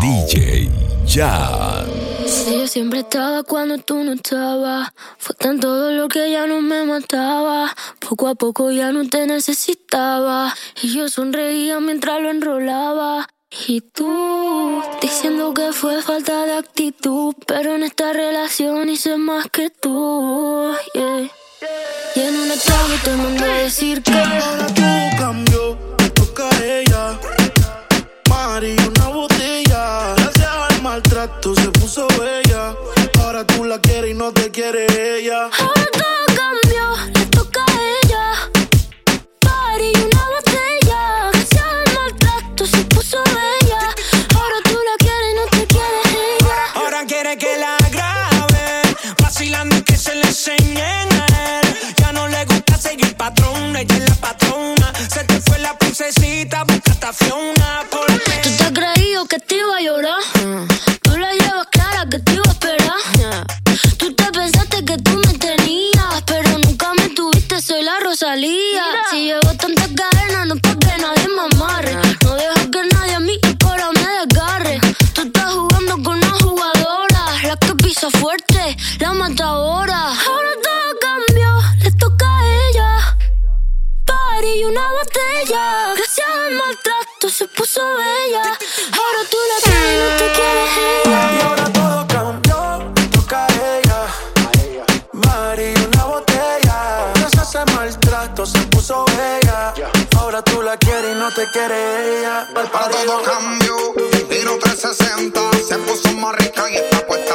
[0.00, 0.70] DJ
[1.04, 1.86] Jazz.
[2.52, 4.90] Yo siempre estaba cuando tú no estabas.
[5.18, 7.74] Fue tanto dolor que ya no me mataba.
[7.98, 10.54] Poco a poco ya no te necesitaba.
[10.82, 13.26] Y yo sonreía mientras lo enrolaba.
[13.66, 19.70] Y tú, diciendo que fue falta de actitud, pero en esta relación hice más que
[19.70, 20.74] tú.
[20.94, 27.18] Y en un estado te mandó a decir que ahora todo cambió, me toca ella.
[28.28, 29.37] Mari, una botella
[33.58, 34.86] tú la quieres y no te quiere
[35.16, 35.50] ella.
[35.58, 38.24] Ahora todo cambió, le toca a ella.
[39.40, 43.80] Party una botella, gracias al maltrato se puso bella.
[44.36, 45.98] Ahora tú la quieres y no te quiere
[46.38, 46.56] ella.
[46.74, 48.82] Ahora quiere que la grabe,
[49.20, 51.94] vacilando que se le enseñe en él.
[51.96, 54.07] Ya no le gusta seguir patrón, ella
[98.46, 99.74] se puso bella.
[100.16, 102.48] Ahora tú la quieres y no te quiere ella.
[102.54, 103.94] Para todo cambio,
[104.28, 105.40] vino 360.
[105.66, 107.27] Se puso más rica y está puesta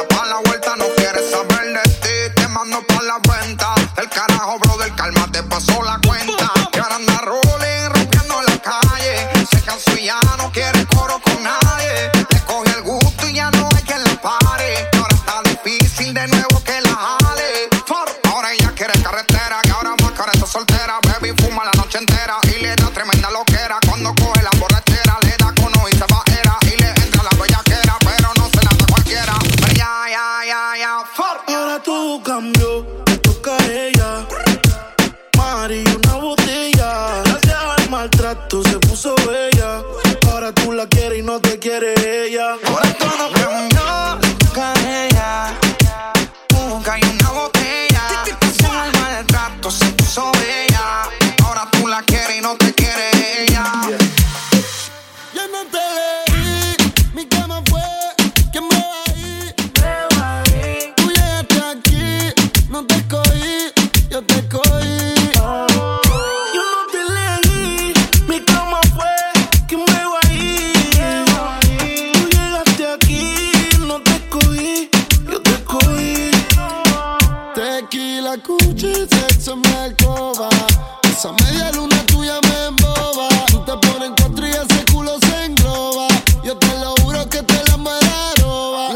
[39.04, 39.82] puso bella.
[40.30, 42.56] Ahora tú la quieres y no te quiere ella.
[42.64, 44.18] Ahora todo cambió
[44.54, 45.63] con ella.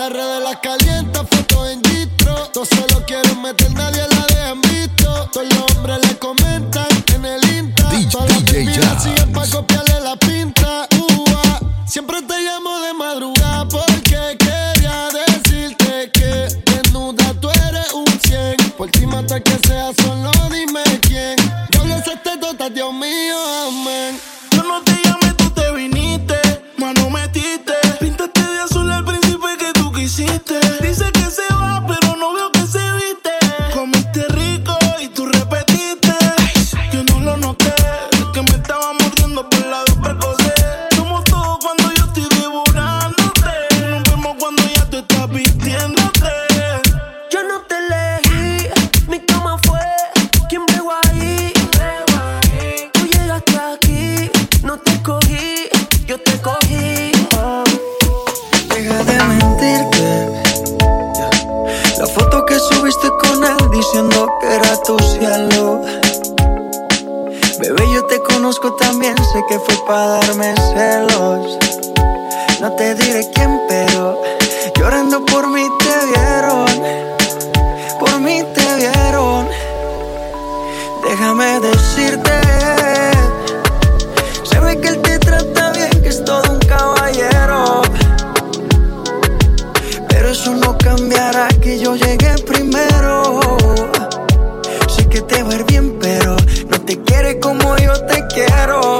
[0.09, 2.35] De las calienta, fotos en distro.
[2.55, 5.29] Todos solo quieren meter, nadie la dejan visto.
[5.31, 7.91] Todos los hombres le comentan en el Insta.
[7.91, 9.33] DJ, DJ siguen
[98.29, 98.99] quiero.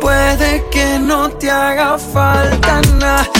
[0.00, 3.35] Puede que no te haga falta nada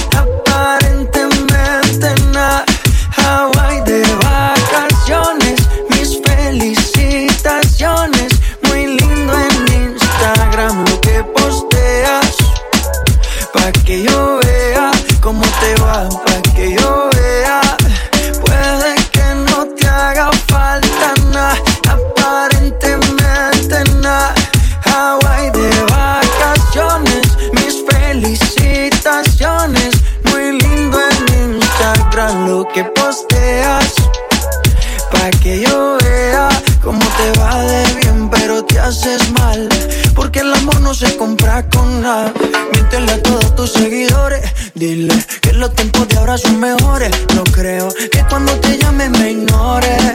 [43.70, 44.42] seguidores.
[44.74, 47.10] Dile que los tiempos de ahora son mejores.
[47.34, 50.14] No creo que cuando te llame me ignores.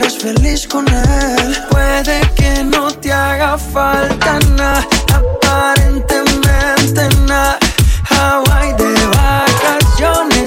[0.00, 1.56] Eres feliz con él.
[1.70, 7.58] Puede que no te haga falta nada, aparentemente nada.
[8.08, 10.37] Hawaii de vacaciones,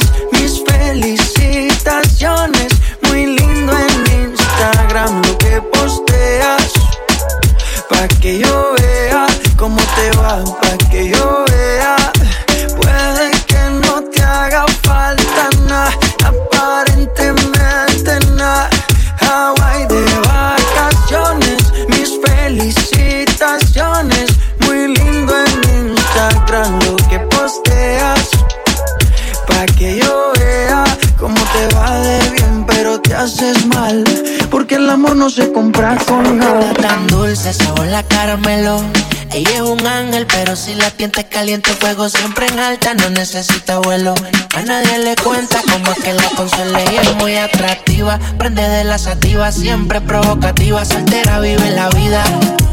[34.91, 36.73] amor no se compra con nada.
[36.73, 38.81] tan dulce, sabor la caramelo.
[39.33, 43.79] Ella es un ángel, pero si la tiente caliente, fuego siempre en alta, no necesita
[43.79, 44.13] vuelo.
[44.55, 48.19] A nadie le cuenta cómo es que la consuela ella es muy atractiva.
[48.37, 52.25] Prende de la sativa, siempre provocativa, soltera vive la vida.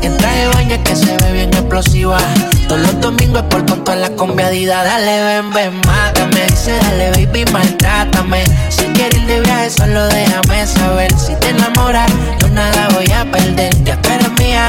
[0.02, 2.18] En traje baño que se ve bien explosiva.
[2.66, 4.82] Todos los domingos por con toda la conviadida.
[4.82, 6.44] Dale, ven, ven, mátame.
[6.46, 8.42] Dice, dale, baby, maltrátame.
[8.68, 11.12] Si quieres ir de viaje, solo déjame saber.
[11.16, 12.10] Si te enamoras,
[12.40, 13.72] yo nada voy a perder.
[13.84, 14.10] Ya tú
[14.40, 14.68] mía.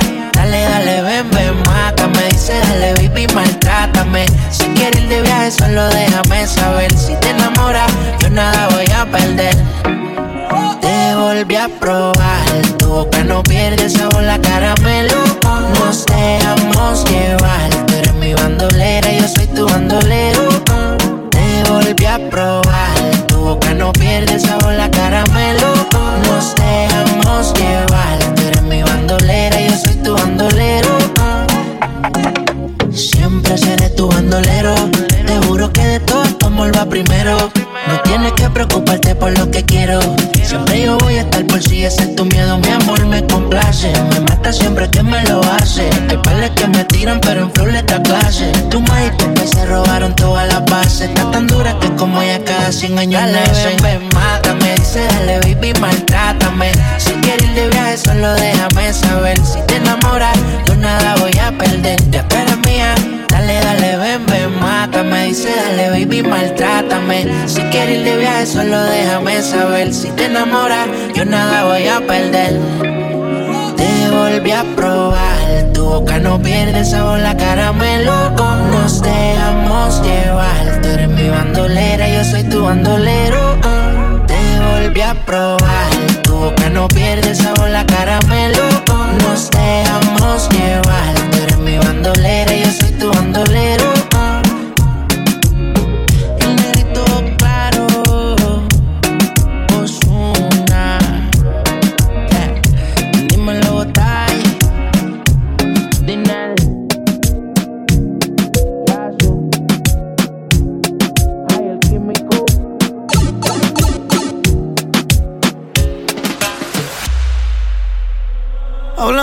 [0.50, 2.24] Dale, dale, ven, ven, mátame.
[2.31, 4.25] Dice, dale, baby, maltrátame.
[4.50, 6.92] Si quieres ir de viaje, solo déjame saber.
[6.98, 9.56] Si te enamoras, yo nada voy a perder.
[10.81, 12.08] Te volví a probar,
[52.89, 53.75] 100 años nace.
[53.84, 54.74] Ven, mátame.
[54.75, 56.72] Dice, dale, baby, maltrátame.
[56.98, 59.38] Si quieres ir de viaje, solo déjame saber.
[59.46, 62.00] Si te enamoras, yo nada voy a perder.
[62.10, 62.96] Ya tú eres mía.
[63.27, 65.27] Dale, dale, ven, ven, mátame.
[65.27, 67.27] Dice, dale, baby, maltrátame.
[67.46, 69.93] Si quieres ir de viaje, solo déjame saber.
[69.93, 72.60] Si te enamoras, yo nada voy a perder.
[73.77, 78.31] Te volví a probar, tu boca no pierde sabor, la caramelo.
[78.72, 81.29] Nos dejamos llevar, tú eres mi
[82.69, 83.57] bandolero.
[84.27, 85.89] Te volví a probar,
[86.21, 88.63] tu boca no pierde sabor, la caramelo.
[89.23, 90.09] Nos dejamos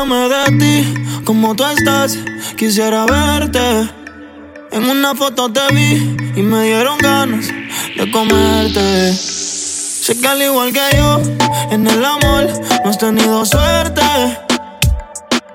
[0.07, 2.17] Háblame de ti, cómo tú estás.
[2.57, 3.91] Quisiera verte.
[4.71, 7.49] En una foto te vi y me dieron ganas
[7.97, 9.13] de comerte.
[9.13, 11.21] Sé que al igual que yo,
[11.73, 12.47] en el amor
[12.85, 14.03] no has tenido suerte.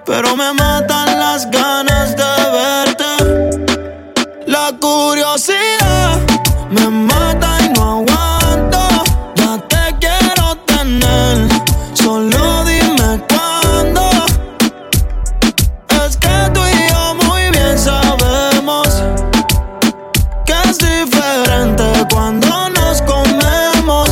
[0.06, 1.81] Pero me matan las ganas
[20.72, 24.10] es diferente cuando nos comemos.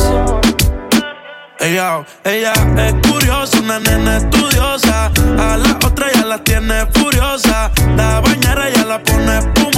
[1.60, 5.12] Ella, ella es curiosa, una nena estudiosa.
[5.38, 7.72] A la otra ya la tiene furiosa.
[7.96, 9.69] La bañera ya la pone espuma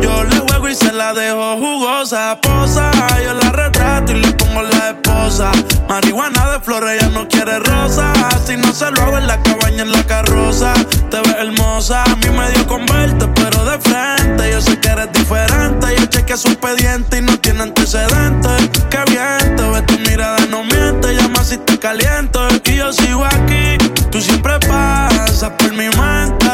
[0.00, 2.38] yo le juego y se la dejo jugosa.
[2.40, 2.90] Posa,
[3.22, 5.52] yo la retrato y le pongo la esposa.
[5.86, 8.12] Marihuana de flores, ella no quiere rosa.
[8.46, 10.72] Si no se lo hago en la cabaña, en la carroza.
[11.10, 14.50] Te ves hermosa, a mí me dio con verte, pero de frente.
[14.50, 15.94] Yo sé que eres diferente.
[15.98, 18.70] Yo chequeé su expediente y no tiene antecedentes.
[18.88, 21.14] Qué bien, te ves tu mirada, no miente.
[21.14, 23.76] Llama si te caliento y yo sigo aquí.
[24.10, 26.50] Tú siempre pasas por mi mente.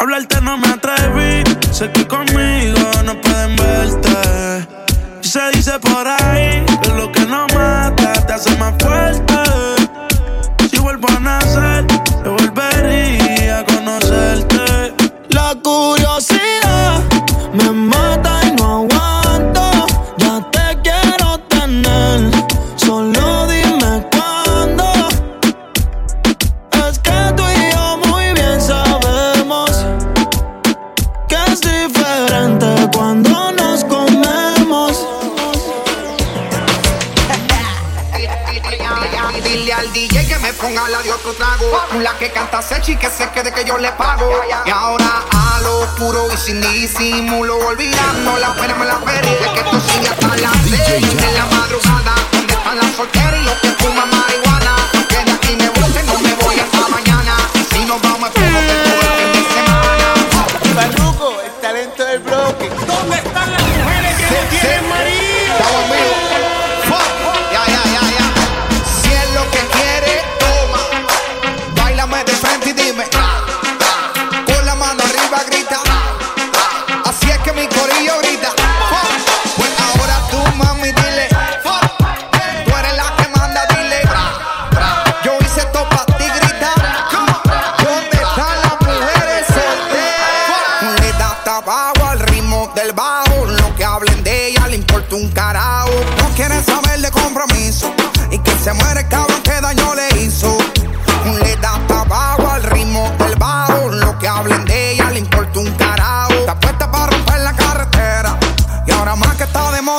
[0.00, 1.57] Hablarte no me atreví.
[1.78, 4.66] Sé que conmigo no pueden verte.
[5.20, 7.87] Se dice por ahí que lo que no mata
[41.18, 42.00] otro trago.
[42.00, 44.30] La que canta Sechi que se quede que yo le pago.
[44.64, 47.58] Y ahora a lo puro y sin disimulo.
[47.58, 49.32] Olvidando la pena me la feria.
[49.32, 52.14] Es que esto sigue hasta las seis de la madrugada.
[52.32, 54.57] ¿Dónde están las solteras y los que fuman marihuana?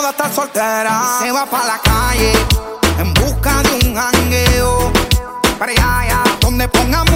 [0.10, 1.20] a estar soltera.
[1.20, 2.34] Se va para la calle
[2.98, 4.92] en busca de un jangueo.
[5.60, 7.09] Para allá, allá, donde pongan